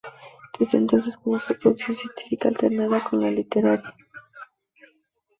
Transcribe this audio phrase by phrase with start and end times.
[0.57, 3.93] Desde entonces comenzó su producción científica, alternada con la literaria.